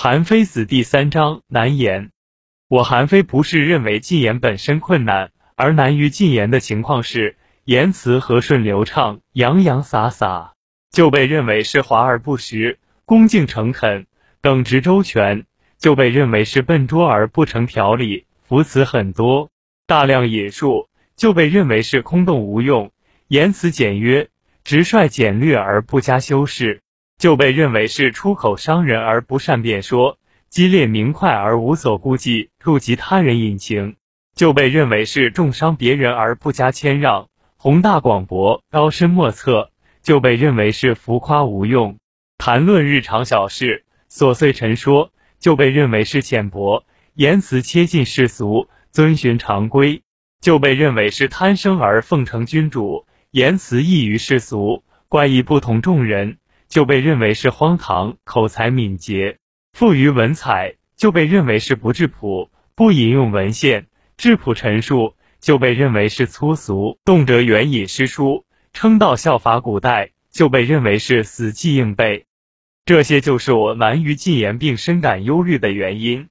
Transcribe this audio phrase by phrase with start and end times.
[0.00, 2.12] 韩非子第三章难言。
[2.68, 10.52] 我韩非不是认为进言本身困难，而难于进言的情况是言辞和顺流畅、洋洋洒洒，
[10.92, 14.06] 就被认为是华而不实；恭敬诚恳、
[14.40, 15.46] 耿直周全，
[15.78, 19.50] 就被认为是笨拙而不成条理；浮词很多、
[19.84, 22.90] 大量引述，就被认为是空洞无用；
[23.26, 24.28] 言辞简约、
[24.62, 26.82] 直率简略而不加修饰。
[27.18, 30.18] 就被认为是出口伤人而不善辩说，
[30.48, 33.96] 激烈明快而无所顾忌，触及他人隐情；
[34.36, 41.98] 就被认为是重伤别人而不加谦让，宏大广博，高深莫测；就被认为是浮夸无用，
[42.38, 50.02] 谈论日常小事，琐碎陈说；就被认为是浅薄，言辞切近世俗，遵循常规；
[50.40, 56.38] 就被认为是贪生而奉承君主，言辞异于世俗，怪异不同众人。
[56.68, 59.38] 就被认为是荒唐，口才敏捷，
[59.72, 63.84] 富于文采；就被认为是不质朴，不引用文献；
[64.16, 72.26] 质朴陈述就被认为是粗俗，动辄援引诗书，称道效法古代，就被认为是死记硬背。
[72.84, 76.28] 这些就是我难于进言并深感忧虑的原因。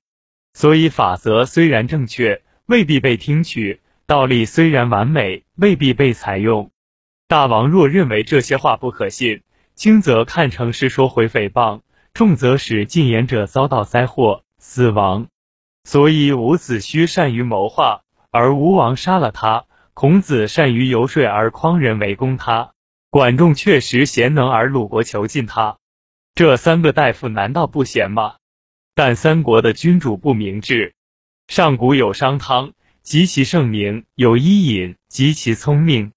[0.54, 6.72] 所以法则虽然正确，未必被听取；道理虽然完美，未必被采用。
[7.28, 9.42] 大王若认为这些话不可信，
[9.78, 15.28] 轻则看成是说回诽谤，重则使进言者遭到灾祸死亡。
[15.84, 22.72] 所以伍子胥善于谋划，而吴王杀了他；孔子善于游说，而匡人围攻他；
[23.12, 25.78] 管仲确实贤能，而鲁国囚禁他。
[26.34, 28.38] 这三个大夫难道不贤吗？
[28.96, 30.96] 但三国的君主不明智。
[31.48, 36.14] 上古有商汤，极其圣明；有伊尹，极其聪明，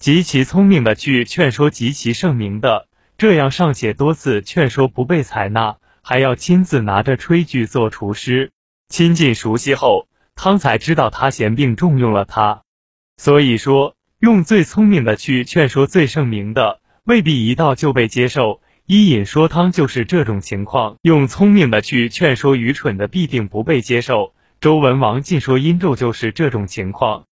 [0.00, 2.88] 极其聪明的去劝说极其圣明的。
[3.18, 8.52] 这样尚且多次劝说不被采纳，还要亲自拿着炊具做厨师。
[8.90, 12.62] 亲近熟悉后，汤才知道他贤并重用了他。
[13.16, 18.60] 所以说，用最聪明的去劝说最圣明的，未必一道就被接受。
[18.84, 24.34] 伊尹说汤就是这种情况，用聪明的去劝说愚蠢的，必定不被接受。
[24.60, 27.24] 周文王尽说殷纣就是这种情况，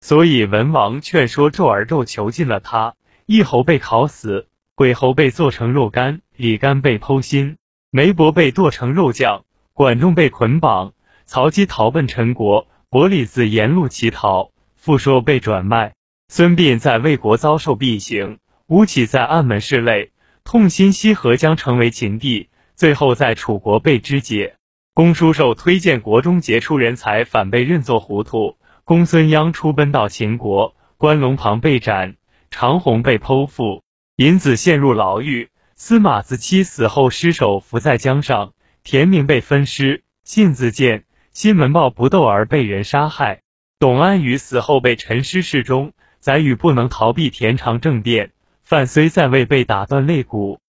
[0.00, 2.94] 所以文王劝说纣而纣囚禁了他，
[3.26, 4.46] 一侯被烤死。
[4.76, 7.58] 鬼侯被做成肉干，李干被剖心，
[7.92, 10.94] 梅伯被剁成肉酱，管仲被捆绑，
[11.26, 15.94] 曹丕逃奔陈国，伯里子沿路乞讨，傅说被转卖，
[16.26, 20.10] 孙膑在魏国遭受弊刑，吴起在暗门拭泪，
[20.42, 24.56] 痛心西河将成为秦地，最后在楚国被肢解。
[24.92, 28.56] 公叔寿推荐国中杰出人才，反被认作糊涂。
[28.82, 32.16] 公孙鞅出奔到秦国，关龙旁被斩，
[32.50, 33.83] 长虹被剖腹。
[34.16, 38.52] 尹子陷入牢狱，司马子期死后尸首浮在江上，
[38.84, 41.02] 田明被分尸，信自荐，
[41.32, 43.40] 新闻报不斗而被人杀害。
[43.80, 48.30] 董安于死后被沉尸室中，载宇不能逃避田常政变，
[48.62, 50.60] 范睢在位被打断肋骨。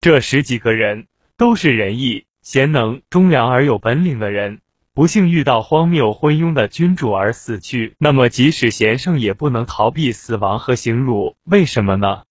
[0.00, 4.60] 这十几个人都是仁义、贤能、忠良而有本领的人，
[4.92, 7.94] 不幸遇到荒谬昏庸的君主而死去。
[7.98, 12.24] 那么，即使贤圣也不能逃避死亡和刑辱，为什么呢？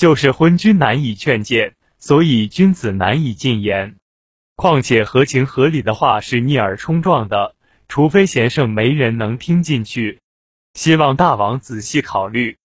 [0.00, 3.96] 就是昏君难以劝谏，所以君子难以进言。
[4.56, 7.54] 况且合情合理的话是逆耳冲撞的，
[7.86, 10.18] 除非贤圣，没人能听进去。
[10.72, 12.56] 希望大王仔细考虑。